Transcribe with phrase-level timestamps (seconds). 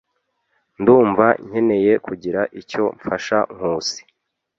[0.79, 4.01] Ndumva nkeneye kugira icyo mfasha Nkusi.